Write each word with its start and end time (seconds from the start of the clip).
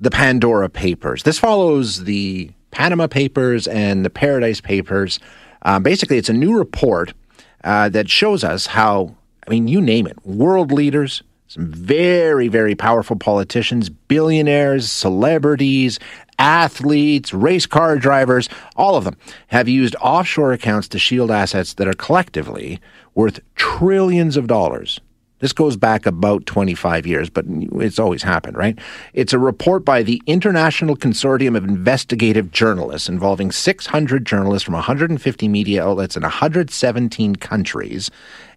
the 0.00 0.10
Pandora 0.10 0.68
Papers. 0.68 1.22
This 1.22 1.38
follows 1.38 2.04
the 2.04 2.50
Panama 2.70 3.06
Papers 3.06 3.66
and 3.66 4.04
the 4.04 4.10
Paradise 4.10 4.60
Papers. 4.60 5.20
Um, 5.62 5.82
basically, 5.82 6.16
it's 6.16 6.28
a 6.28 6.34
new 6.34 6.56
report 6.56 7.12
uh, 7.64 7.88
that 7.90 8.08
shows 8.08 8.42
us 8.42 8.66
how, 8.66 9.14
I 9.46 9.50
mean, 9.50 9.68
you 9.68 9.80
name 9.80 10.06
it, 10.06 10.24
world 10.24 10.72
leaders, 10.72 11.22
some 11.48 11.70
very, 11.70 12.48
very 12.48 12.74
powerful 12.74 13.16
politicians, 13.16 13.90
billionaires, 13.90 14.90
celebrities, 14.90 15.98
athletes, 16.38 17.34
race 17.34 17.66
car 17.66 17.98
drivers, 17.98 18.48
all 18.76 18.94
of 18.94 19.04
them 19.04 19.16
have 19.48 19.68
used 19.68 19.96
offshore 20.00 20.52
accounts 20.52 20.88
to 20.88 20.98
shield 20.98 21.30
assets 21.30 21.74
that 21.74 21.88
are 21.88 21.92
collectively 21.92 22.80
worth 23.14 23.40
trillions 23.56 24.36
of 24.36 24.46
dollars. 24.46 25.00
This 25.40 25.52
goes 25.52 25.76
back 25.76 26.06
about 26.06 26.46
25 26.46 27.06
years, 27.06 27.28
but 27.28 27.44
it's 27.48 27.98
always 27.98 28.22
happened, 28.22 28.56
right? 28.56 28.78
It's 29.14 29.32
a 29.32 29.38
report 29.38 29.84
by 29.84 30.02
the 30.02 30.22
International 30.26 30.96
Consortium 30.96 31.56
of 31.56 31.64
Investigative 31.64 32.50
Journalists 32.52 33.08
involving 33.08 33.50
600 33.50 34.24
journalists 34.24 34.64
from 34.64 34.74
150 34.74 35.48
media 35.48 35.84
outlets 35.84 36.16
in 36.16 36.22
117 36.22 37.36
countries. 37.36 38.10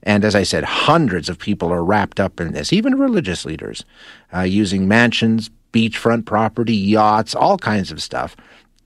And 0.03 0.25
as 0.25 0.35
I 0.35 0.43
said, 0.43 0.65
hundreds 0.65 1.29
of 1.29 1.39
people 1.39 1.71
are 1.71 1.83
wrapped 1.83 2.19
up 2.19 2.39
in 2.39 2.51
this, 2.51 2.73
even 2.73 2.99
religious 2.99 3.45
leaders, 3.45 3.85
uh, 4.33 4.41
using 4.41 4.87
mansions, 4.87 5.49
beachfront 5.71 6.25
property, 6.25 6.75
yachts, 6.75 7.33
all 7.33 7.57
kinds 7.57 7.91
of 7.91 8.01
stuff 8.01 8.35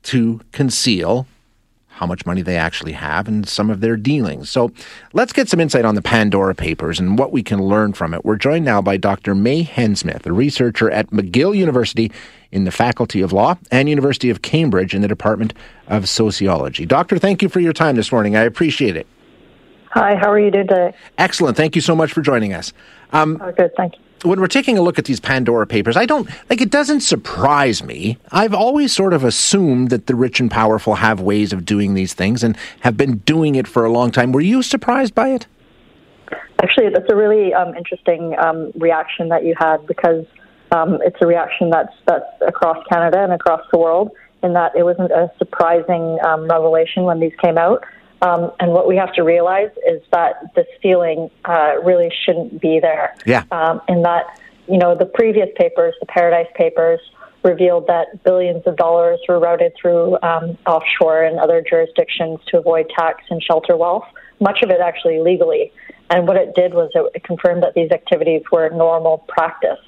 to 0.04 0.40
conceal 0.52 1.28
how 1.98 2.06
much 2.06 2.26
money 2.28 2.44
they 2.44 2.58
actually 2.58 2.92
have 2.92 3.28
and 3.28 3.48
some 3.48 3.72
of 3.72 3.82
their 3.82 3.98
dealings. 3.98 4.52
So 4.52 4.72
let's 5.14 5.34
get 5.34 5.50
some 5.50 5.60
insight 5.60 5.84
on 5.84 5.96
the 5.96 6.02
Pandora 6.02 6.54
Papers 6.54 7.00
and 7.00 7.18
what 7.18 7.32
we 7.32 7.42
can 7.42 7.60
learn 7.60 7.94
from 7.94 8.14
it. 8.14 8.24
We're 8.24 8.36
joined 8.36 8.66
now 8.66 8.84
by 8.84 8.98
Dr. 8.98 9.34
May 9.34 9.64
Hensmith, 9.64 10.26
a 10.28 10.32
researcher 10.32 10.92
at 10.92 11.10
McGill 11.10 11.58
University 11.58 12.12
in 12.52 12.66
the 12.66 12.72
Faculty 12.72 13.22
of 13.22 13.34
Law 13.34 13.58
and 13.72 13.90
University 13.90 14.30
of 14.30 14.44
Cambridge 14.44 14.94
in 14.94 15.02
the 15.02 15.08
Department 15.08 15.56
of 15.88 16.08
Sociology. 16.08 16.86
Doctor, 16.86 17.18
thank 17.18 17.42
you 17.42 17.50
for 17.50 17.60
your 17.60 17.74
time 17.74 17.96
this 17.96 18.12
morning. 18.12 18.36
I 18.36 18.44
appreciate 18.44 18.96
it. 18.96 19.08
Hi, 19.92 20.16
how 20.16 20.32
are 20.32 20.40
you 20.40 20.52
doing 20.52 20.68
today? 20.68 20.94
Excellent. 21.18 21.58
Thank 21.58 21.76
you 21.76 21.82
so 21.82 21.96
much 21.96 22.14
for 22.14 22.22
joining 22.22 22.54
us. 22.54 22.74
Um, 23.12 23.42
Oh, 23.42 23.52
good, 23.52 23.72
thank 23.76 23.96
you. 23.96 24.07
When 24.24 24.40
we're 24.40 24.48
taking 24.48 24.78
a 24.78 24.82
look 24.82 24.98
at 24.98 25.06
these 25.06 25.20
Pandora 25.20 25.68
papers, 25.68 25.96
I 25.96 26.06
don't 26.06 26.30
like 26.50 26.62
it 26.62 26.72
doesn't 26.72 27.02
surprise 27.02 27.84
me. 27.84 28.18
I've 28.32 28.54
always 28.54 28.94
sort 28.94 29.14
of 29.14 29.24
assumed 29.24 29.90
that 29.90 30.08
the 30.08 30.16
rich 30.16 30.40
and 30.40 30.50
powerful 30.50 30.96
have 30.96 31.22
ways 31.22 31.54
of 31.54 31.66
doing 31.66 31.94
these 31.94 32.14
things 32.14 32.44
and 32.44 32.58
have 32.82 32.98
been 32.98 33.18
doing 33.20 33.56
it 33.56 33.68
for 33.68 33.86
a 33.86 33.92
long 33.92 34.12
time. 34.12 34.32
Were 34.32 34.42
you 34.42 34.64
surprised 34.64 35.14
by 35.14 35.30
it? 35.30 35.48
Actually, 36.62 36.90
that's 36.90 37.10
a 37.10 37.16
really 37.16 37.54
um, 37.54 37.76
interesting 37.76 38.36
um, 38.40 38.72
reaction 38.76 39.30
that 39.30 39.46
you 39.46 39.54
had 39.58 39.86
because 39.86 40.26
um, 40.72 41.00
it's 41.04 41.18
a 41.22 41.28
reaction 41.28 41.70
that's 41.70 41.94
that's 42.06 42.26
across 42.46 42.78
Canada 42.90 43.24
and 43.24 43.34
across 43.34 43.62
the 43.72 43.78
world. 43.78 44.12
In 44.44 44.54
that 44.54 44.76
it 44.76 44.84
wasn't 44.84 45.12
a 45.12 45.32
surprising 45.40 46.20
um, 46.24 46.48
revelation 46.48 47.04
when 47.04 47.20
these 47.20 47.34
came 47.42 47.58
out. 47.58 47.84
Um, 48.22 48.52
and 48.60 48.72
what 48.72 48.88
we 48.88 48.96
have 48.96 49.14
to 49.14 49.22
realize 49.22 49.70
is 49.88 50.02
that 50.12 50.54
this 50.56 50.68
feeling 50.82 51.30
uh, 51.46 51.76
really 51.84 52.12
shouldn't 52.26 52.60
be 52.60 52.80
there. 52.80 53.16
Yeah. 53.26 53.44
Um, 53.52 53.82
in 53.88 54.02
that, 54.04 54.40
you 54.68 54.78
know, 54.78 54.96
the 54.96 55.06
previous 55.06 55.50
papers, 55.56 55.94
the 56.00 56.08
Paradise 56.08 56.48
Papers, 56.56 57.00
revealed 57.44 57.88
that 57.88 58.24
billions 58.24 58.64
of 58.66 58.76
dollars 58.76 59.20
were 59.28 59.40
routed 59.40 59.74
through 59.80 60.18
um, 60.24 60.58
offshore 60.66 61.24
and 61.24 61.40
other 61.40 61.64
jurisdictions 61.68 62.40
to 62.48 62.58
avoid 62.58 62.90
tax 62.98 63.24
and 63.30 63.42
shelter 63.42 63.78
wealth, 63.78 64.06
much 64.40 64.62
of 64.64 64.70
it 64.70 64.82
actually 64.82 65.20
legally. 65.20 65.72
And 66.10 66.28
what 66.28 66.38
it 66.38 66.56
did 66.56 66.74
was 66.74 66.90
it, 66.96 67.12
it 67.16 67.24
confirmed 67.24 67.64
that 67.64 67.74
these 67.74 67.92
activities 67.92 68.42
were 68.52 68.70
normal 68.70 69.20
practice. 69.28 69.80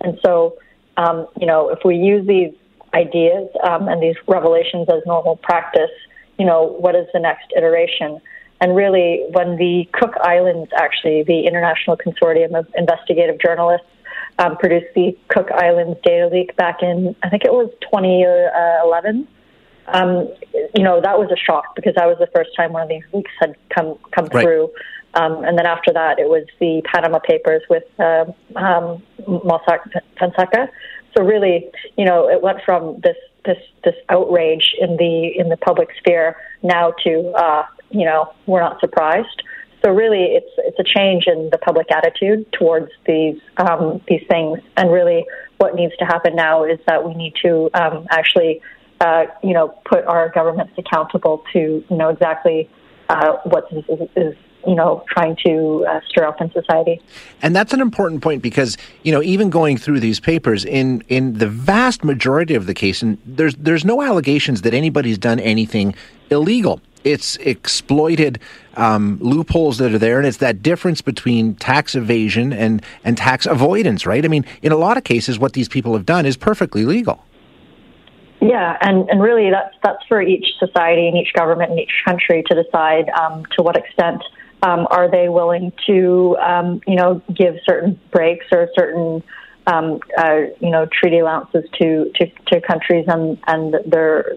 And 0.00 0.18
so, 0.24 0.58
um, 0.96 1.26
you 1.38 1.46
know, 1.46 1.70
if 1.70 1.80
we 1.84 1.96
use 1.96 2.26
these 2.26 2.54
ideas 2.94 3.48
um, 3.62 3.88
and 3.88 4.02
these 4.02 4.16
revelations 4.26 4.88
as 4.88 5.02
normal 5.06 5.36
practice, 5.36 5.90
you 6.42 6.48
know, 6.48 6.64
what 6.80 6.96
is 6.96 7.06
the 7.12 7.20
next 7.20 7.52
iteration? 7.56 8.20
And 8.60 8.74
really, 8.74 9.24
when 9.30 9.58
the 9.58 9.88
Cook 9.92 10.14
Islands, 10.22 10.72
actually, 10.76 11.22
the 11.22 11.46
International 11.46 11.96
Consortium 11.96 12.58
of 12.58 12.66
Investigative 12.76 13.38
Journalists, 13.40 13.86
um, 14.40 14.56
produced 14.56 14.92
the 14.96 15.16
Cook 15.28 15.52
Islands 15.52 16.00
data 16.02 16.26
leak 16.26 16.56
back 16.56 16.82
in, 16.82 17.14
I 17.22 17.28
think 17.28 17.44
it 17.44 17.52
was 17.52 17.70
2011. 17.82 19.28
Um, 19.86 20.28
you 20.74 20.82
know, 20.82 21.00
that 21.00 21.16
was 21.16 21.30
a 21.30 21.36
shock 21.36 21.76
because 21.76 21.94
that 21.94 22.06
was 22.06 22.18
the 22.18 22.28
first 22.34 22.50
time 22.56 22.72
one 22.72 22.82
of 22.82 22.88
these 22.88 23.04
leaks 23.12 23.30
had 23.38 23.54
come 23.68 23.96
come 24.10 24.26
Right. 24.34 24.42
through. 24.42 24.72
Um, 25.14 25.44
and 25.44 25.56
then 25.56 25.66
after 25.66 25.92
that, 25.92 26.18
it 26.18 26.28
was 26.28 26.44
the 26.58 26.82
Panama 26.92 27.20
Papers 27.20 27.62
with 27.70 27.84
uh, 28.00 28.24
um, 28.56 29.00
Mossack 29.28 29.80
Fonseca. 30.18 30.68
So 31.16 31.22
really, 31.22 31.70
you 31.96 32.04
know, 32.04 32.28
it 32.28 32.42
went 32.42 32.62
from 32.64 32.98
this 33.00 33.16
this 33.44 33.58
this 33.84 33.94
outrage 34.08 34.74
in 34.80 34.96
the 34.96 35.32
in 35.36 35.48
the 35.48 35.56
public 35.56 35.88
sphere 35.98 36.36
now 36.62 36.92
to 37.04 37.32
uh, 37.36 37.64
you 37.90 38.04
know 38.04 38.32
we're 38.46 38.60
not 38.60 38.80
surprised. 38.80 39.42
So 39.84 39.90
really, 39.90 40.36
it's 40.36 40.50
it's 40.58 40.78
a 40.78 40.84
change 40.84 41.24
in 41.26 41.50
the 41.50 41.58
public 41.58 41.90
attitude 41.90 42.50
towards 42.52 42.90
these 43.06 43.40
um, 43.56 44.00
these 44.08 44.22
things, 44.28 44.60
and 44.76 44.92
really, 44.92 45.24
what 45.58 45.74
needs 45.74 45.96
to 45.98 46.04
happen 46.04 46.36
now 46.36 46.64
is 46.64 46.78
that 46.86 47.04
we 47.06 47.14
need 47.14 47.34
to 47.42 47.68
um, 47.74 48.06
actually, 48.10 48.60
uh, 49.00 49.24
you 49.42 49.52
know, 49.52 49.74
put 49.84 50.04
our 50.04 50.30
governments 50.30 50.72
accountable 50.78 51.42
to 51.52 51.84
you 51.88 51.96
know 51.96 52.10
exactly 52.10 52.70
uh, 53.08 53.38
what 53.44 53.66
is, 53.72 53.84
is, 53.88 54.08
is 54.14 54.34
you 54.66 54.74
know 54.74 55.04
trying 55.08 55.36
to 55.44 55.86
uh, 55.88 56.00
stir 56.08 56.24
up 56.24 56.40
in 56.40 56.50
society. 56.52 57.00
And 57.40 57.54
that's 57.54 57.72
an 57.72 57.80
important 57.80 58.22
point 58.22 58.42
because 58.42 58.76
you 59.02 59.12
know 59.12 59.22
even 59.22 59.50
going 59.50 59.76
through 59.76 60.00
these 60.00 60.20
papers 60.20 60.64
in 60.64 61.02
in 61.08 61.38
the 61.38 61.48
vast 61.48 62.04
majority 62.04 62.54
of 62.54 62.66
the 62.66 62.74
case, 62.74 63.02
and 63.02 63.18
there's 63.24 63.54
there's 63.56 63.84
no 63.84 64.02
allegations 64.02 64.62
that 64.62 64.74
anybody's 64.74 65.18
done 65.18 65.40
anything 65.40 65.94
illegal. 66.30 66.80
It's 67.04 67.36
exploited 67.38 68.38
um, 68.76 69.18
loopholes 69.20 69.78
that 69.78 69.92
are 69.92 69.98
there, 69.98 70.18
and 70.18 70.26
it's 70.26 70.36
that 70.36 70.62
difference 70.62 71.00
between 71.00 71.56
tax 71.56 71.94
evasion 71.94 72.52
and 72.52 72.82
and 73.04 73.16
tax 73.16 73.46
avoidance, 73.46 74.06
right? 74.06 74.24
I 74.24 74.28
mean, 74.28 74.44
in 74.62 74.72
a 74.72 74.76
lot 74.76 74.96
of 74.96 75.04
cases, 75.04 75.38
what 75.38 75.52
these 75.52 75.68
people 75.68 75.94
have 75.94 76.06
done 76.06 76.26
is 76.26 76.36
perfectly 76.36 76.84
legal. 76.84 77.24
Yeah, 78.42 78.76
and, 78.80 79.08
and 79.08 79.22
really 79.22 79.50
that's 79.50 79.74
that's 79.84 80.04
for 80.08 80.20
each 80.20 80.44
society 80.58 81.06
and 81.06 81.16
each 81.16 81.32
government 81.32 81.70
and 81.70 81.78
each 81.78 81.92
country 82.04 82.42
to 82.48 82.60
decide 82.60 83.08
um, 83.10 83.44
to 83.56 83.62
what 83.62 83.76
extent 83.76 84.20
um, 84.62 84.86
are 84.90 85.10
they 85.10 85.28
willing 85.28 85.72
to 85.86 86.36
um, 86.38 86.80
you 86.86 86.96
know 86.96 87.22
give 87.34 87.56
certain 87.66 87.98
breaks 88.10 88.46
or 88.52 88.68
certain 88.76 89.22
um, 89.66 90.00
uh, 90.18 90.40
you 90.60 90.70
know 90.70 90.86
treaty 90.86 91.18
allowances 91.18 91.64
to, 91.80 92.10
to, 92.16 92.26
to 92.46 92.60
countries 92.60 93.04
and, 93.08 93.38
and 93.46 93.74
their 93.86 94.36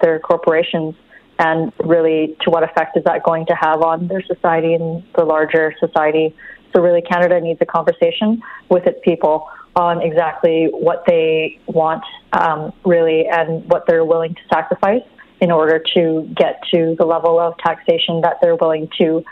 their 0.00 0.18
corporations 0.18 0.94
and 1.38 1.72
really 1.84 2.36
to 2.42 2.50
what 2.50 2.62
effect 2.62 2.96
is 2.96 3.04
that 3.04 3.22
going 3.22 3.46
to 3.46 3.54
have 3.54 3.80
on 3.82 4.08
their 4.08 4.22
society 4.22 4.74
and 4.74 5.02
the 5.16 5.24
larger 5.24 5.74
society. 5.80 6.34
So 6.74 6.82
really 6.82 7.02
Canada 7.02 7.40
needs 7.40 7.60
a 7.62 7.66
conversation 7.66 8.42
with 8.68 8.86
its 8.86 9.00
people 9.02 9.48
on 9.74 10.02
exactly 10.02 10.68
what 10.72 11.04
they 11.06 11.58
want, 11.66 12.02
um, 12.32 12.72
really, 12.84 13.26
and 13.26 13.64
what 13.70 13.86
they're 13.86 14.04
willing 14.04 14.34
to 14.34 14.40
sacrifice 14.52 15.02
in 15.40 15.50
order 15.50 15.82
to 15.94 16.28
get 16.36 16.60
to 16.74 16.94
the 16.98 17.06
level 17.06 17.40
of 17.40 17.56
taxation 17.58 18.20
that 18.20 18.36
they're 18.42 18.56
willing 18.56 18.88
to 18.98 19.24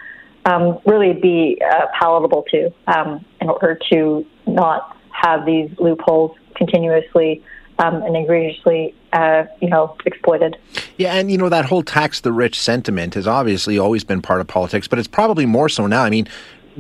um, 0.49 0.79
really 0.87 1.13
be 1.13 1.61
uh, 1.71 1.87
palatable 1.99 2.45
to, 2.51 2.73
um, 2.87 3.25
in 3.41 3.49
order 3.51 3.79
to 3.91 4.27
not 4.47 4.97
have 5.11 5.45
these 5.45 5.71
loopholes 5.79 6.37
continuously 6.55 7.43
um, 7.79 8.03
and 8.03 8.17
egregiously, 8.17 8.95
uh, 9.13 9.45
you 9.61 9.69
know, 9.69 9.97
exploited. 10.07 10.57
Yeah, 10.97 11.15
and 11.15 11.31
you 11.31 11.39
know 11.39 11.49
that 11.49 11.67
whole 11.67 11.83
tax 11.83 12.21
the 12.21 12.33
rich 12.33 12.59
sentiment 12.59 13.15
has 13.15 13.27
obviously 13.27 13.79
always 13.79 14.05
been 14.05 14.23
part 14.23 14.41
of 14.41 14.47
politics, 14.49 14.89
but 14.89 14.99
it's 14.99 15.09
probably 15.09 15.47
more 15.47 15.69
so 15.69 15.87
now. 15.87 16.03
I 16.03 16.11
mean, 16.11 16.27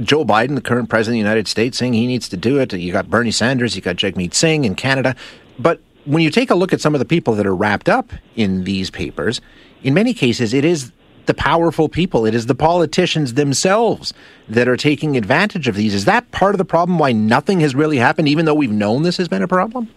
Joe 0.02 0.24
Biden, 0.24 0.54
the 0.54 0.60
current 0.60 0.88
president 0.88 1.14
of 1.14 1.24
the 1.24 1.28
United 1.30 1.46
States, 1.46 1.78
saying 1.78 1.92
he 1.92 2.06
needs 2.06 2.28
to 2.30 2.36
do 2.36 2.58
it. 2.58 2.72
You 2.72 2.92
got 2.92 3.10
Bernie 3.10 3.30
Sanders, 3.30 3.76
you 3.76 3.82
got 3.82 3.96
Jagmeet 3.96 4.34
Singh 4.34 4.64
in 4.64 4.74
Canada. 4.74 5.14
But 5.58 5.80
when 6.04 6.22
you 6.22 6.30
take 6.30 6.50
a 6.50 6.54
look 6.54 6.72
at 6.72 6.80
some 6.80 6.94
of 6.94 6.98
the 7.00 7.04
people 7.04 7.34
that 7.34 7.46
are 7.46 7.54
wrapped 7.54 7.88
up 7.88 8.12
in 8.34 8.64
these 8.64 8.90
papers, 8.90 9.40
in 9.82 9.94
many 9.94 10.14
cases, 10.14 10.54
it 10.54 10.64
is 10.64 10.92
the 11.28 11.34
powerful 11.34 11.88
people, 11.88 12.26
it 12.26 12.34
is 12.34 12.46
the 12.46 12.54
politicians 12.56 13.34
themselves 13.34 14.12
that 14.48 14.66
are 14.66 14.76
taking 14.76 15.16
advantage 15.16 15.69
of 15.69 15.76
these. 15.76 15.94
Is 15.94 16.06
that 16.06 16.32
part 16.32 16.54
of 16.54 16.58
the 16.58 16.64
problem 16.64 16.98
why 16.98 17.12
nothing 17.12 17.60
has 17.60 17.76
really 17.76 17.98
happened, 17.98 18.26
even 18.26 18.46
though 18.46 18.54
we've 18.54 18.72
known 18.72 19.04
this 19.04 19.19
has 19.19 19.28
been 19.28 19.42
a 19.42 19.48
problem? 19.48 19.88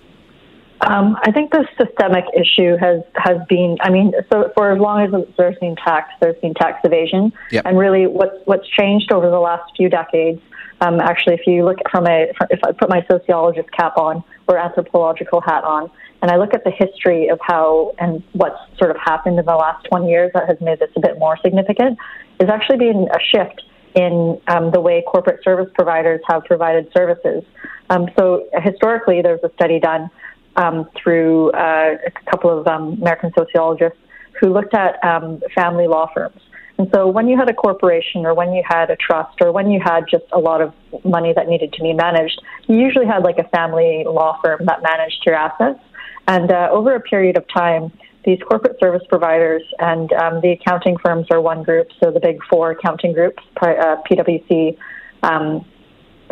Um, 0.81 1.16
I 1.22 1.31
think 1.31 1.51
the 1.51 1.68
systemic 1.80 2.25
issue 2.36 2.75
has 2.78 3.01
has 3.16 3.38
been. 3.48 3.78
I 3.81 3.92
mean, 3.92 4.13
so 4.31 4.51
for 4.56 4.72
as 4.72 4.80
long 4.80 5.01
as 5.01 5.25
there's 5.38 5.57
been 5.60 5.75
tax, 5.75 6.10
there's 6.19 6.39
been 6.42 6.56
tax 6.56 6.80
evasion, 6.83 7.31
yep. 7.51 7.66
and 7.66 7.78
really, 7.78 8.07
what's 8.07 8.36
what's 8.45 8.68
changed 8.68 9.12
over 9.12 9.30
the 9.30 9.39
last 9.39 9.72
few 9.78 9.89
decades. 9.89 10.42
Um, 10.81 11.00
actually, 11.00 11.36
if 11.36 11.45
you 11.45 11.63
look 11.63 11.78
from 11.92 12.07
a, 12.07 12.31
if 12.50 12.60
I 12.63 12.72
put 12.72 12.89
my 12.89 13.06
sociologist 13.10 13.72
cap 13.72 13.95
on 13.98 14.24
or 14.51 14.57
anthropological 14.57 15.42
hat 15.42 15.63
on, 15.63 15.89
and 16.21 16.30
I 16.30 16.38
look 16.38 16.53
at 16.53 16.63
the 16.63 16.71
history 16.71 17.30
of 17.30 17.39
how 17.42 17.94
and 18.00 18.24
what's 18.33 18.59
sort 18.77 18.92
of 18.92 18.98
happened 18.98 19.39
in 19.39 19.45
the 19.45 19.56
last 19.56 19.86
20 19.86 20.07
years 20.07 20.31
that 20.33 20.48
has 20.48 20.59
made 20.62 20.80
this 20.80 20.92
a 20.95 21.00
bit 21.00 21.18
more 21.18 21.38
significant, 21.44 21.98
is 22.39 22.50
actually 22.50 22.77
been 22.77 23.07
a 23.12 23.19
shift 23.19 23.63
in 23.95 24.39
um, 24.48 24.71
the 24.71 24.80
way 24.80 25.03
corporate 25.07 25.44
service 25.44 25.69
providers 25.74 26.21
have 26.27 26.44
provided 26.45 26.92
services. 26.95 27.44
Um, 27.89 28.07
so 28.18 28.48
historically, 28.63 29.21
there 29.21 29.33
was 29.33 29.51
a 29.51 29.53
study 29.56 29.80
done 29.80 30.09
um, 30.56 30.89
through 31.01 31.51
uh, 31.51 31.97
a 32.06 32.12
couple 32.30 32.57
of 32.57 32.68
um, 32.68 32.94
American 33.01 33.31
sociologists 33.38 33.97
who 34.39 34.54
looked 34.54 34.74
at 34.74 35.04
um, 35.04 35.42
family 35.56 35.88
law 35.88 36.09
firms. 36.13 36.42
And 36.81 36.89
so 36.92 37.07
when 37.07 37.28
you 37.28 37.38
had 37.38 37.48
a 37.48 37.54
corporation 37.54 38.25
or 38.25 38.33
when 38.33 38.54
you 38.54 38.63
had 38.68 38.89
a 38.89 38.95
trust 38.95 39.39
or 39.39 39.51
when 39.51 39.69
you 39.69 39.80
had 39.80 40.06
just 40.10 40.24
a 40.31 40.39
lot 40.39 40.62
of 40.62 40.74
money 41.06 41.31
that 41.31 41.48
needed 41.48 41.74
to 41.74 41.83
be 41.83 41.94
managed, 41.94 42.42
you 42.66 42.75
usually 42.75 43.06
had 43.06 43.22
like 43.22 43.38
a 43.38 43.48
family 43.50 44.04
law 44.04 44.39
firm 44.44 44.66
that 44.66 44.81
managed 44.81 45.22
your 45.24 45.36
assets. 45.36 45.80
And 46.28 46.51
uh, 46.51 46.69
over 46.72 46.95
a 46.95 47.00
period 47.00 47.38
of 47.38 47.45
time, 47.54 47.92
these 48.25 48.39
corporate 48.50 48.80
service 48.80 49.04
providers 49.07 49.62
and 49.78 50.12
um, 50.13 50.42
the 50.42 50.54
accounting 50.54 50.98
firms 51.06 51.28
are 51.30 51.39
one 51.39 51.62
group, 51.62 51.89
so 52.04 52.10
the 52.10 52.19
big 52.19 52.39
four 52.50 52.72
accounting 52.72 53.13
groups, 53.13 53.44
uh, 53.62 53.98
PwC, 54.10 54.75
um, 55.22 55.63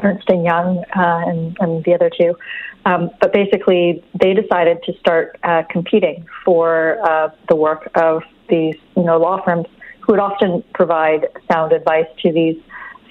Ernst 0.01 0.27
Young, 0.29 0.83
uh, 0.95 1.29
and, 1.29 1.57
and, 1.59 1.83
the 1.83 1.93
other 1.93 2.09
two. 2.09 2.35
Um, 2.85 3.11
but 3.21 3.33
basically, 3.33 4.03
they 4.19 4.33
decided 4.33 4.81
to 4.85 4.93
start 4.97 5.37
uh, 5.43 5.61
competing 5.69 6.25
for 6.43 6.97
uh, 7.07 7.29
the 7.49 7.55
work 7.55 7.91
of 7.93 8.23
these, 8.49 8.75
you 8.95 9.03
know, 9.03 9.19
law 9.19 9.43
firms 9.45 9.67
who 10.09 10.13
would 10.13 10.19
often 10.19 10.63
provide 10.73 11.27
sound 11.51 11.71
advice 11.71 12.07
to 12.23 12.31
these 12.31 12.59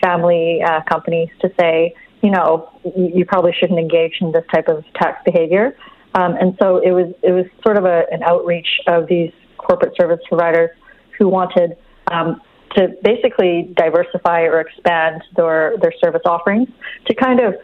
family 0.02 0.60
uh, 0.66 0.80
companies 0.90 1.28
to 1.40 1.48
say, 1.58 1.94
you 2.22 2.30
know, 2.30 2.68
you 2.96 3.24
probably 3.24 3.52
shouldn't 3.52 3.78
engage 3.78 4.14
in 4.20 4.32
this 4.32 4.44
type 4.52 4.66
of 4.66 4.84
tax 4.94 5.22
behavior. 5.24 5.76
Um, 6.14 6.34
and 6.40 6.56
so 6.60 6.78
it 6.78 6.90
was 6.90 7.14
it 7.22 7.30
was 7.30 7.46
sort 7.64 7.76
of 7.76 7.84
a, 7.84 8.02
an 8.10 8.24
outreach 8.24 8.80
of 8.88 9.06
these 9.06 9.30
corporate 9.58 9.94
service 9.96 10.18
providers 10.28 10.70
who 11.16 11.28
wanted 11.28 11.76
um, 12.10 12.40
to 12.74 12.88
basically 13.04 13.72
diversify 13.76 14.42
or 14.42 14.60
expand 14.60 15.22
their 15.36 15.76
their 15.80 15.92
service 16.02 16.22
offerings 16.24 16.68
to 17.06 17.14
kind 17.14 17.38
of 17.38 17.54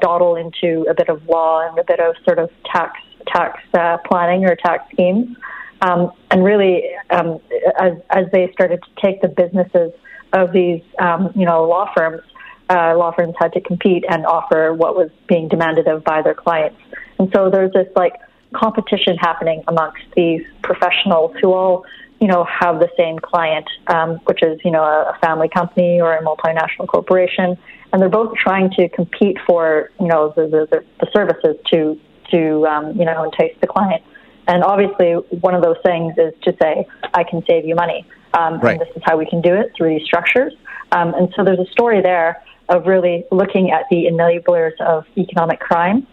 dawdle 0.00 0.36
into 0.36 0.84
a 0.90 0.94
bit 0.94 1.08
of 1.08 1.26
law 1.26 1.66
and 1.66 1.78
a 1.78 1.84
bit 1.84 2.00
of 2.00 2.14
sort 2.26 2.38
of 2.38 2.50
tax 2.70 3.00
tax 3.26 3.62
uh, 3.72 3.96
planning 4.06 4.44
or 4.44 4.54
tax 4.54 4.84
schemes. 4.92 5.34
Um, 5.82 6.12
and 6.30 6.42
really, 6.44 6.84
um, 7.10 7.38
as, 7.78 7.94
as 8.10 8.24
they 8.32 8.50
started 8.52 8.80
to 8.82 9.02
take 9.04 9.20
the 9.20 9.28
businesses 9.28 9.92
of 10.32 10.52
these, 10.52 10.82
um, 10.98 11.30
you 11.34 11.44
know, 11.44 11.64
law 11.64 11.90
firms, 11.94 12.22
uh, 12.70 12.96
law 12.96 13.12
firms 13.12 13.34
had 13.38 13.52
to 13.52 13.60
compete 13.60 14.04
and 14.08 14.26
offer 14.26 14.72
what 14.72 14.96
was 14.96 15.10
being 15.28 15.48
demanded 15.48 15.86
of 15.86 16.02
by 16.02 16.22
their 16.22 16.34
clients. 16.34 16.80
And 17.18 17.30
so 17.34 17.50
there's 17.50 17.72
this 17.72 17.88
like 17.94 18.14
competition 18.54 19.16
happening 19.16 19.62
amongst 19.68 20.02
these 20.16 20.42
professionals 20.62 21.32
who 21.40 21.52
all, 21.52 21.84
you 22.20 22.28
know, 22.28 22.44
have 22.44 22.78
the 22.78 22.88
same 22.96 23.18
client, 23.18 23.68
um, 23.88 24.16
which 24.24 24.42
is, 24.42 24.58
you 24.64 24.70
know, 24.70 24.82
a 24.82 25.12
a 25.14 25.18
family 25.20 25.48
company 25.48 26.00
or 26.00 26.16
a 26.16 26.22
multinational 26.22 26.86
corporation. 26.88 27.56
And 27.92 28.02
they're 28.02 28.08
both 28.08 28.34
trying 28.36 28.70
to 28.70 28.88
compete 28.88 29.38
for, 29.46 29.90
you 30.00 30.06
know, 30.06 30.32
the, 30.34 30.48
the, 30.48 30.84
the 31.00 31.06
services 31.12 31.56
to, 31.72 31.98
to, 32.32 32.66
um, 32.66 32.96
you 32.98 33.04
know, 33.04 33.24
entice 33.24 33.54
the 33.60 33.66
client. 33.66 34.02
And 34.48 34.62
obviously, 34.62 35.12
one 35.40 35.54
of 35.54 35.62
those 35.62 35.76
things 35.84 36.14
is 36.16 36.32
to 36.42 36.54
say, 36.60 36.86
I 37.14 37.24
can 37.24 37.42
save 37.46 37.64
you 37.64 37.74
money. 37.74 38.06
Um, 38.34 38.60
right. 38.60 38.72
And 38.72 38.80
this 38.80 38.96
is 38.96 39.02
how 39.04 39.16
we 39.16 39.26
can 39.26 39.40
do 39.40 39.54
it 39.54 39.72
through 39.76 39.98
these 39.98 40.06
structures. 40.06 40.52
Um, 40.92 41.14
and 41.14 41.32
so 41.34 41.44
there's 41.44 41.58
a 41.58 41.70
story 41.72 42.00
there 42.02 42.42
of 42.68 42.86
really 42.86 43.24
looking 43.30 43.70
at 43.70 43.84
the 43.90 44.06
enablers 44.10 44.78
of 44.80 45.04
economic 45.16 45.60
crime 45.60 46.06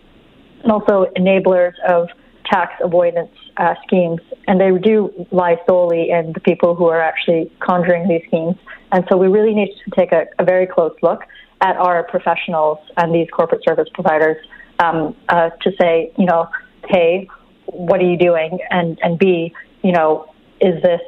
and 0.63 0.71
also 0.71 1.06
enablers 1.18 1.74
of 1.88 2.07
tax 2.45 2.74
avoidance 2.81 3.31
uh, 3.57 3.75
schemes. 3.85 4.19
And 4.47 4.59
they 4.59 4.71
do 4.77 5.27
lie 5.31 5.57
solely 5.68 6.09
in 6.12 6.33
the 6.33 6.39
people 6.39 6.75
who 6.75 6.86
are 6.86 7.01
actually 7.01 7.51
conjuring 7.59 8.07
these 8.07 8.21
schemes. 8.27 8.56
And 8.91 9.06
so 9.09 9.18
we 9.18 9.27
really 9.27 9.53
need 9.53 9.74
to 9.86 9.91
take 9.95 10.12
a, 10.12 10.25
a 10.39 10.44
very 10.44 10.68
close 10.68 10.95
look 11.01 11.24
at 11.62 11.77
our 11.77 12.03
professionals 12.03 12.77
and 12.97 13.13
these 13.13 13.27
corporate 13.31 13.63
service 13.68 13.88
providers 13.94 14.38
um, 14.79 15.15
uh, 15.29 15.50
to 15.62 15.71
say, 15.79 16.12
you 16.18 16.25
know, 16.25 16.50
hey, 16.89 17.27
what 17.65 18.00
are 18.01 18.06
you 18.06 18.18
doing? 18.18 18.60
And 18.69 19.00
and 19.01 19.18
B, 19.18 19.54
you 19.81 19.92
know, 19.92 20.33
is 20.60 20.81
this 20.81 21.01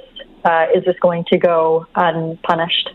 uh, 0.43 0.67
is 0.73 0.83
this 0.85 0.97
going 0.99 1.25
to 1.25 1.37
go 1.37 1.87
unpunished? 1.95 2.89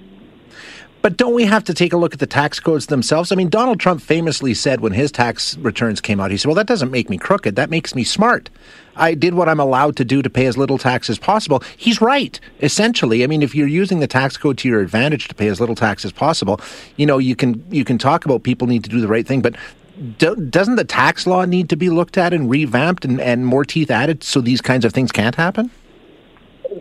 But 1.02 1.16
don't 1.16 1.32
we 1.32 1.46
have 1.46 1.64
to 1.64 1.72
take 1.72 1.94
a 1.94 1.96
look 1.96 2.12
at 2.12 2.18
the 2.18 2.26
tax 2.26 2.60
codes 2.60 2.86
themselves? 2.86 3.32
I 3.32 3.34
mean, 3.34 3.48
Donald 3.48 3.80
Trump 3.80 4.02
famously 4.02 4.52
said 4.52 4.80
when 4.80 4.92
his 4.92 5.10
tax 5.10 5.56
returns 5.56 5.98
came 5.98 6.20
out, 6.20 6.30
he 6.30 6.36
said, 6.36 6.48
Well, 6.48 6.56
that 6.56 6.66
doesn't 6.66 6.90
make 6.90 7.08
me 7.08 7.16
crooked. 7.16 7.56
That 7.56 7.70
makes 7.70 7.94
me 7.94 8.04
smart. 8.04 8.50
I 8.96 9.14
did 9.14 9.32
what 9.32 9.48
I'm 9.48 9.60
allowed 9.60 9.96
to 9.96 10.04
do 10.04 10.20
to 10.20 10.28
pay 10.28 10.44
as 10.44 10.58
little 10.58 10.76
tax 10.76 11.08
as 11.08 11.18
possible. 11.18 11.62
He's 11.76 12.02
right, 12.02 12.38
essentially. 12.60 13.24
I 13.24 13.28
mean, 13.28 13.40
if 13.40 13.54
you're 13.54 13.66
using 13.66 14.00
the 14.00 14.06
tax 14.06 14.36
code 14.36 14.58
to 14.58 14.68
your 14.68 14.80
advantage 14.80 15.28
to 15.28 15.34
pay 15.34 15.46
as 15.46 15.58
little 15.58 15.74
tax 15.74 16.04
as 16.04 16.12
possible, 16.12 16.60
you 16.96 17.06
know, 17.06 17.16
you 17.16 17.34
can 17.34 17.64
you 17.70 17.84
can 17.84 17.96
talk 17.96 18.26
about 18.26 18.42
people 18.42 18.66
need 18.66 18.84
to 18.84 18.90
do 18.90 19.00
the 19.00 19.08
right 19.08 19.26
thing, 19.26 19.40
but 19.40 19.56
do, 20.00 20.34
doesn't 20.36 20.76
the 20.76 20.84
tax 20.84 21.26
law 21.26 21.44
need 21.44 21.68
to 21.68 21.76
be 21.76 21.90
looked 21.90 22.16
at 22.16 22.32
and 22.32 22.48
revamped 22.50 23.04
and, 23.04 23.20
and 23.20 23.46
more 23.46 23.64
teeth 23.64 23.90
added 23.90 24.24
so 24.24 24.40
these 24.40 24.60
kinds 24.60 24.84
of 24.84 24.92
things 24.92 25.12
can't 25.12 25.34
happen? 25.34 25.70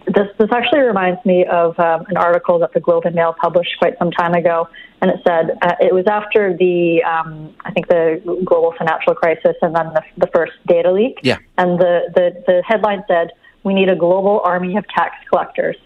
This, 0.05 0.27
this 0.37 0.49
actually 0.51 0.81
reminds 0.81 1.23
me 1.25 1.45
of 1.45 1.77
um, 1.79 2.05
an 2.09 2.17
article 2.17 2.59
that 2.59 2.73
the 2.73 2.79
Globe 2.79 3.05
and 3.05 3.15
Mail 3.15 3.35
published 3.41 3.71
quite 3.79 3.97
some 3.97 4.11
time 4.11 4.33
ago, 4.33 4.67
and 5.01 5.09
it 5.09 5.19
said 5.27 5.57
uh, 5.63 5.75
it 5.79 5.93
was 5.93 6.05
after 6.07 6.55
the 6.55 7.01
um, 7.03 7.53
I 7.61 7.71
think 7.71 7.87
the 7.87 8.21
global 8.45 8.73
financial 8.77 9.15
crisis 9.15 9.55
and 9.61 9.75
then 9.75 9.87
the, 9.93 10.03
the 10.17 10.27
first 10.27 10.53
data 10.67 10.91
leak. 10.91 11.19
Yeah. 11.23 11.39
And 11.57 11.79
the, 11.79 12.01
the, 12.13 12.43
the 12.45 12.63
headline 12.67 13.03
said, 13.07 13.31
"We 13.63 13.73
need 13.73 13.89
a 13.89 13.95
global 13.95 14.41
army 14.43 14.77
of 14.77 14.87
tax 14.89 15.15
collectors 15.27 15.77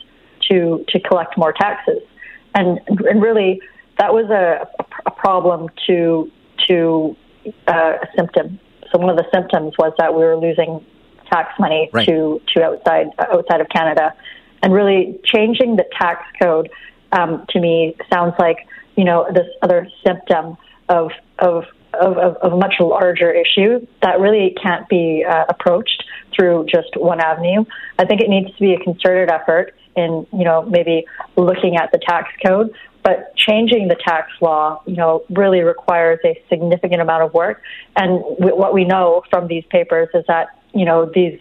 to 0.50 0.84
to 0.90 1.00
collect 1.00 1.38
more 1.38 1.54
taxes," 1.54 2.02
and 2.56 2.82
and 2.88 3.22
really 3.22 3.62
that 4.00 4.14
was 4.14 4.30
a, 4.30 4.68
a 5.06 5.12
problem 5.12 5.70
to 5.88 6.30
to 6.68 7.16
uh, 7.68 7.94
a 8.02 8.08
symptom. 8.16 8.60
So 8.92 9.00
one 9.00 9.10
of 9.10 9.18
the 9.18 9.26
symptoms 9.34 9.74
was 9.78 9.94
that 9.98 10.14
we 10.14 10.22
were 10.24 10.38
losing 10.38 10.86
tax 11.32 11.58
money 11.60 11.90
right. 11.92 12.08
to 12.08 12.42
to 12.54 12.64
outside 12.64 13.08
outside 13.20 13.62
of 13.62 13.70
Canada, 13.70 14.14
and 14.62 14.74
really 14.74 15.20
changing 15.26 15.76
the 15.76 15.86
tax 16.00 16.24
code 16.42 16.70
um, 17.12 17.46
to 17.50 17.60
me 17.60 17.96
sounds 18.12 18.34
like 18.40 18.68
you 18.96 19.04
know 19.04 19.28
this 19.34 19.48
other 19.62 19.88
symptom 20.06 20.58
of 20.90 21.12
of 21.40 21.66
of, 22.00 22.18
of, 22.18 22.36
of, 22.38 22.54
a 22.54 22.58
much 22.58 22.76
larger 22.80 23.32
issue 23.32 23.86
that 24.02 24.20
really 24.20 24.56
can't 24.62 24.90
be 24.90 25.24
uh, 25.30 25.46
approached 25.48 26.04
through 26.36 26.66
just 26.66 26.90
one 26.98 27.20
avenue. 27.20 27.64
I 28.00 28.06
think 28.06 28.20
it 28.20 28.30
needs 28.30 28.52
to 28.56 28.60
be 28.60 28.74
a 28.74 28.80
concerted 28.80 29.30
effort 29.30 29.76
in, 29.96 30.26
you 30.34 30.44
know, 30.44 30.64
maybe 30.64 31.06
looking 31.36 31.78
at 31.78 31.92
the 31.92 32.00
tax 32.00 32.30
code, 32.44 32.74
but 33.04 33.36
changing 33.36 33.90
the 33.90 33.96
tax 33.96 34.32
law, 34.42 34.82
you 34.86 34.96
know, 34.96 35.24
really 35.30 35.62
requires 35.62 36.20
a 36.24 36.42
significant 36.50 37.02
amount 37.02 37.24
of 37.24 37.34
work. 37.34 37.62
And 37.96 38.24
w- 38.40 38.56
what 38.56 38.74
we 38.74 38.86
know 38.86 39.24
from 39.30 39.48
these 39.48 39.66
papers 39.70 40.10
is 40.14 40.24
that, 40.28 40.48
you 40.74 40.86
know, 40.86 41.12
these 41.14 41.40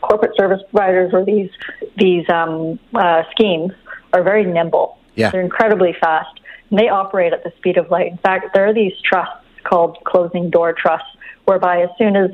corporate 0.00 0.36
service 0.36 0.60
providers 0.70 1.10
or 1.12 1.24
these 1.24 1.50
these 1.96 2.28
um, 2.28 2.78
uh, 2.94 3.22
schemes 3.30 3.72
are 4.12 4.22
very 4.22 4.44
nimble. 4.44 4.98
Yeah. 5.14 5.30
They're 5.30 5.40
incredibly 5.40 5.94
fast. 6.00 6.40
And 6.70 6.78
they 6.78 6.88
operate 6.88 7.32
at 7.32 7.44
the 7.44 7.52
speed 7.58 7.76
of 7.78 7.90
light. 7.90 8.10
In 8.10 8.18
fact, 8.18 8.54
there 8.54 8.66
are 8.66 8.74
these 8.74 8.92
trusts 9.02 9.44
called 9.64 9.98
closing 10.04 10.50
door 10.50 10.72
trusts, 10.72 11.08
whereby 11.48 11.80
as 11.80 11.88
soon 11.96 12.14
as 12.14 12.30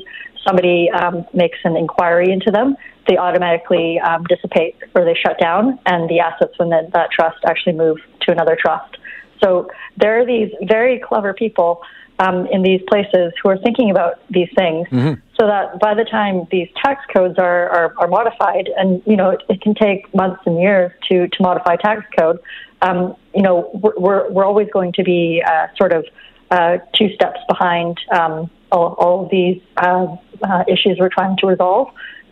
somebody 0.47 0.90
um, 0.90 1.25
makes 1.33 1.59
an 1.64 1.76
inquiry 1.76 2.30
into 2.30 2.50
them, 2.50 2.76
they 3.09 3.16
automatically 3.16 3.99
um, 4.00 4.25
dissipate 4.25 4.76
or 4.94 5.04
they 5.04 5.14
shut 5.14 5.38
down, 5.38 5.78
and 5.87 6.11
the 6.11 6.21
assets 6.21 6.54
from 6.56 6.71
the, 6.71 6.88
that 6.92 7.11
trust 7.11 7.38
actually 7.47 7.75
move 7.75 7.99
to 8.23 8.33
another 8.33 8.56
trust. 8.61 8.97
So 9.42 9.68
there 9.97 10.21
are 10.21 10.26
these 10.26 10.50
very 10.62 10.99
clever 10.99 11.33
people 11.35 11.80
um, 12.18 12.47
in 12.47 12.62
these 12.62 12.80
places 12.88 13.33
who 13.42 13.50
are 13.50 13.59
thinking 13.59 13.90
about 13.90 14.14
these 14.30 14.49
things, 14.56 14.87
mm-hmm. 14.88 15.14
so 15.38 15.47
that 15.47 15.80
by 15.80 15.94
the 15.94 16.04
time 16.04 16.47
these 16.50 16.68
tax 16.83 17.04
codes 17.14 17.38
are, 17.38 17.68
are, 17.68 17.94
are 17.99 18.09
modified, 18.09 18.68
and 18.76 19.02
you 19.06 19.16
know 19.16 19.30
it, 19.30 19.42
it, 19.49 19.61
can 19.61 19.75
take 19.75 20.12
months 20.14 20.40
and 20.47 20.61
years 20.61 20.92
to 21.11 21.28
to 21.28 21.42
modify 21.42 21.76
tax 21.76 22.02
code, 22.18 22.38
um, 22.83 23.16
you 23.35 23.42
know 23.42 23.68
we're 23.75 24.30
we're 24.30 24.44
always 24.44 24.68
going 24.73 24.92
to 24.92 25.02
be 25.02 25.42
uh, 25.47 25.66
sort 25.76 25.92
of 25.92 26.04
uh, 26.52 26.78
two 26.97 27.12
steps 27.14 27.40
behind 27.49 27.99
um, 28.16 28.49
all, 28.75 28.95
all 28.99 29.25
of 29.25 29.31
these 29.31 29.62
uh, 29.76 30.16
uh, 30.43 30.64
issues 30.69 30.99
we're 30.99 31.09
trying 31.09 31.37
to 31.38 31.47
resolve. 31.47 31.88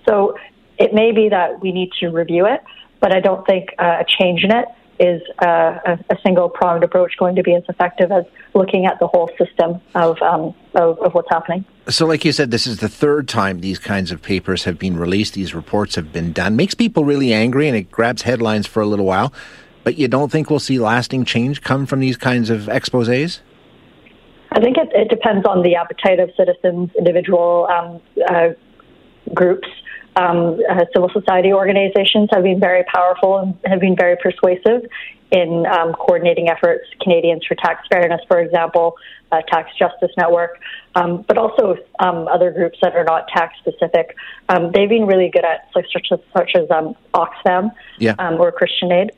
So 0.09 0.37
it 0.79 0.93
may 0.93 1.13
be 1.13 1.29
that 1.29 1.61
we 1.61 1.73
need 1.73 1.91
to 2.01 2.09
review 2.09 2.47
it, 2.47 2.61
but 3.01 3.15
I 3.15 3.21
don't 3.21 3.47
think 3.47 3.71
uh, 3.79 4.03
a 4.03 4.05
change 4.19 4.43
in 4.45 4.51
it 4.51 4.67
is 4.99 5.23
uh, 5.45 5.79
a, 5.87 5.99
a 6.11 6.17
single 6.25 6.49
pronged 6.49 6.85
approach 6.85 7.17
going 7.17 7.37
to 7.37 7.43
be 7.43 7.55
as 7.55 7.63
effective 7.69 8.13
as 8.13 8.25
looking 8.55 8.87
at 8.87 8.99
the 9.01 9.07
whole 9.07 9.31
system 9.39 9.81
of, 9.95 10.21
um, 10.21 10.55
of, 10.75 10.99
of 11.01 11.15
what's 11.15 11.31
happening. 11.31 11.65
So, 11.89 12.07
like 12.07 12.25
you 12.25 12.33
said, 12.33 12.51
this 12.51 12.67
is 12.67 12.79
the 12.79 12.89
third 12.89 13.27
time 13.29 13.61
these 13.61 13.79
kinds 13.79 14.13
of 14.13 14.23
papers 14.23 14.65
have 14.65 14.79
been 14.79 14.97
released. 14.97 15.35
These 15.35 15.55
reports 15.55 15.97
have 15.97 16.13
been 16.13 16.33
done. 16.33 16.55
Makes 16.55 16.75
people 16.75 17.05
really 17.05 17.33
angry, 17.33 17.67
and 17.67 17.77
it 17.77 17.91
grabs 17.91 18.23
headlines 18.23 18.67
for 18.67 18.81
a 18.81 18.87
little 18.87 19.07
while. 19.07 19.33
But 19.83 19.99
you 19.99 20.07
don't 20.07 20.31
think 20.31 20.49
we'll 20.49 20.61
see 20.61 20.79
lasting 20.79 21.25
change 21.25 21.63
come 21.63 21.87
from 21.87 21.99
these 21.99 22.17
kinds 22.17 22.51
of 22.51 22.63
exposés? 22.63 23.41
I 24.55 24.61
think 24.61 24.77
it, 24.77 24.91
it 24.93 25.09
depends 25.09 25.47
on 25.47 25.63
the 25.63 25.77
appetite 25.77 26.21
of 26.21 26.31
citizens, 26.37 26.91
individual 26.97 27.67
um, 27.71 28.01
uh, 28.29 28.49
groups. 29.35 29.69
Um, 30.15 30.61
uh, 30.69 30.85
civil 30.93 31.09
society 31.09 31.55
organizations 31.55 32.29
have 32.33 32.43
been 32.43 32.61
very 32.61 32.85
powerful 32.85 33.39
and 33.39 33.57
have 33.65 33.81
been 33.81 33.97
very 33.97 34.17
persuasive 34.17 34.83
in 35.31 35.65
um, 35.65 35.95
coordinating 35.95 36.51
efforts. 36.51 36.85
Canadians 37.01 37.47
for 37.47 37.55
Tax 37.55 37.87
Fairness, 37.91 38.21
for 38.29 38.39
example, 38.39 38.97
uh, 39.33 39.41
Tax 39.49 39.71
Justice 39.79 40.11
Network, 40.19 40.61
um, 40.97 41.25
but 41.27 41.39
also 41.39 41.79
um, 42.01 42.29
other 42.29 42.51
groups 42.51 42.79
that 42.83 42.95
are 42.95 43.05
not 43.05 43.27
tax 43.29 43.55
specific. 43.59 44.15
Um, 44.51 44.71
they've 44.73 44.91
been 44.91 45.07
really 45.07 45.31
good 45.31 45.47
at 45.47 45.71
such, 45.73 45.87
such 45.91 46.09
as, 46.13 46.19
such 46.37 46.51
as 46.55 46.71
um, 46.71 46.95
Oxfam 47.15 47.71
yeah. 47.99 48.15
or 48.37 48.53
Christian 48.53 48.93
Aid 48.93 49.13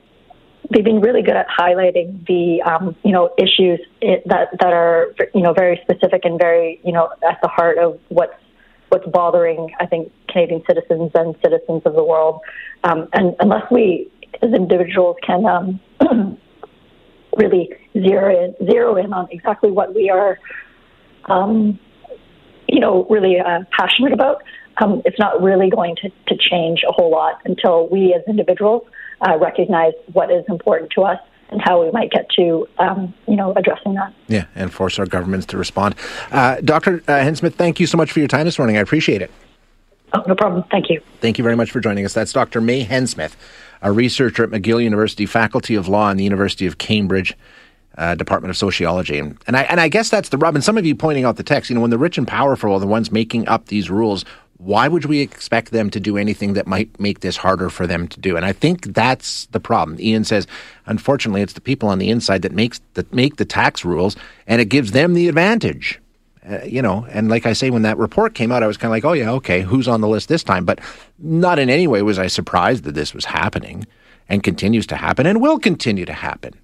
they've 0.70 0.84
been 0.84 1.00
really 1.00 1.22
good 1.22 1.36
at 1.36 1.46
highlighting 1.48 2.26
the 2.26 2.62
um, 2.62 2.96
you 3.04 3.12
know 3.12 3.30
issues 3.38 3.80
that 4.26 4.48
that 4.58 4.72
are 4.72 5.14
you 5.34 5.42
know 5.42 5.52
very 5.52 5.80
specific 5.82 6.24
and 6.24 6.38
very 6.38 6.80
you 6.84 6.92
know 6.92 7.08
at 7.28 7.38
the 7.42 7.48
heart 7.48 7.78
of 7.78 7.98
what's 8.08 8.34
what's 8.88 9.06
bothering 9.08 9.70
I 9.80 9.86
think 9.86 10.12
Canadian 10.28 10.62
citizens 10.66 11.10
and 11.14 11.34
citizens 11.42 11.82
of 11.84 11.94
the 11.94 12.04
world. 12.04 12.40
Um, 12.84 13.08
and 13.12 13.34
unless 13.40 13.70
we 13.70 14.10
as 14.42 14.52
individuals 14.52 15.16
can 15.22 15.46
um, 15.46 15.80
really 17.36 17.70
zero 17.92 18.44
in 18.44 18.70
zero 18.70 18.96
in 18.96 19.12
on 19.12 19.28
exactly 19.30 19.70
what 19.70 19.94
we 19.94 20.10
are 20.10 20.38
um, 21.26 21.78
you 22.68 22.80
know 22.80 23.06
really 23.10 23.38
uh, 23.38 23.60
passionate 23.76 24.12
about, 24.12 24.42
um, 24.78 25.02
it's 25.04 25.18
not 25.18 25.42
really 25.42 25.70
going 25.70 25.96
to, 25.96 26.08
to 26.28 26.36
change 26.36 26.82
a 26.88 26.92
whole 26.92 27.10
lot 27.10 27.40
until 27.44 27.88
we 27.88 28.14
as 28.14 28.22
individuals 28.26 28.82
uh, 29.26 29.38
recognize 29.38 29.92
what 30.12 30.30
is 30.30 30.44
important 30.48 30.90
to 30.92 31.02
us 31.02 31.18
and 31.50 31.60
how 31.62 31.82
we 31.82 31.90
might 31.92 32.10
get 32.10 32.28
to, 32.30 32.66
um, 32.78 33.14
you 33.28 33.36
know, 33.36 33.52
addressing 33.56 33.94
that. 33.94 34.12
Yeah, 34.28 34.46
and 34.54 34.72
force 34.72 34.98
our 34.98 35.06
governments 35.06 35.46
to 35.46 35.58
respond. 35.58 35.94
Uh, 36.30 36.60
Dr. 36.60 37.02
Uh, 37.06 37.20
Hensmith, 37.20 37.54
thank 37.54 37.80
you 37.80 37.86
so 37.86 37.96
much 37.96 38.12
for 38.12 38.18
your 38.18 38.28
time 38.28 38.44
this 38.44 38.58
morning. 38.58 38.76
I 38.76 38.80
appreciate 38.80 39.22
it. 39.22 39.30
Oh, 40.12 40.22
no 40.26 40.34
problem. 40.34 40.64
Thank 40.70 40.90
you. 40.90 41.00
Thank 41.20 41.38
you 41.38 41.44
very 41.44 41.56
much 41.56 41.70
for 41.70 41.80
joining 41.80 42.04
us. 42.04 42.12
That's 42.12 42.32
Dr. 42.32 42.60
May 42.60 42.80
Hensmith, 42.80 43.36
a 43.82 43.92
researcher 43.92 44.44
at 44.44 44.50
McGill 44.50 44.82
University, 44.82 45.26
Faculty 45.26 45.74
of 45.74 45.88
Law 45.88 46.10
and 46.10 46.18
the 46.18 46.24
University 46.24 46.66
of 46.66 46.78
Cambridge. 46.78 47.36
Uh, 47.96 48.16
Department 48.16 48.50
of 48.50 48.56
Sociology, 48.56 49.20
and, 49.20 49.38
and 49.46 49.56
I 49.56 49.62
and 49.62 49.80
I 49.80 49.86
guess 49.86 50.10
that's 50.10 50.30
the 50.30 50.36
rub. 50.36 50.56
And 50.56 50.64
some 50.64 50.76
of 50.76 50.84
you 50.84 50.96
pointing 50.96 51.24
out 51.24 51.36
the 51.36 51.44
text. 51.44 51.70
You 51.70 51.74
know, 51.76 51.80
when 51.80 51.90
the 51.90 51.96
rich 51.96 52.18
and 52.18 52.26
powerful 52.26 52.72
are 52.72 52.80
the 52.80 52.88
ones 52.88 53.12
making 53.12 53.46
up 53.46 53.66
these 53.66 53.88
rules, 53.88 54.24
why 54.64 54.88
would 54.88 55.04
we 55.04 55.20
expect 55.20 55.72
them 55.72 55.90
to 55.90 56.00
do 56.00 56.16
anything 56.16 56.54
that 56.54 56.66
might 56.66 56.98
make 56.98 57.20
this 57.20 57.36
harder 57.36 57.68
for 57.68 57.86
them 57.86 58.08
to 58.08 58.18
do? 58.18 58.34
And 58.36 58.46
I 58.46 58.52
think 58.52 58.94
that's 58.94 59.44
the 59.46 59.60
problem. 59.60 60.00
Ian 60.00 60.24
says, 60.24 60.46
unfortunately, 60.86 61.42
it's 61.42 61.52
the 61.52 61.60
people 61.60 61.88
on 61.90 61.98
the 61.98 62.08
inside 62.08 62.40
that 62.42 62.52
makes 62.52 62.80
that 62.94 63.12
make 63.12 63.36
the 63.36 63.44
tax 63.44 63.84
rules, 63.84 64.16
and 64.46 64.62
it 64.62 64.66
gives 64.66 64.92
them 64.92 65.12
the 65.12 65.28
advantage. 65.28 66.00
Uh, 66.48 66.62
you 66.64 66.80
know, 66.80 67.06
and 67.10 67.28
like 67.28 67.46
I 67.46 67.52
say, 67.52 67.70
when 67.70 67.82
that 67.82 67.98
report 67.98 68.34
came 68.34 68.52
out, 68.52 68.62
I 68.62 68.66
was 68.66 68.76
kind 68.76 68.88
of 68.88 68.92
like, 68.92 69.04
oh 69.04 69.12
yeah, 69.12 69.32
okay, 69.32 69.60
who's 69.62 69.88
on 69.88 70.00
the 70.00 70.08
list 70.08 70.28
this 70.28 70.42
time? 70.42 70.64
But 70.64 70.80
not 71.18 71.58
in 71.58 71.68
any 71.68 71.86
way 71.86 72.02
was 72.02 72.18
I 72.18 72.26
surprised 72.26 72.84
that 72.84 72.94
this 72.94 73.12
was 73.12 73.26
happening, 73.26 73.86
and 74.30 74.42
continues 74.42 74.86
to 74.86 74.96
happen, 74.96 75.26
and 75.26 75.42
will 75.42 75.58
continue 75.58 76.06
to 76.06 76.14
happen. 76.14 76.54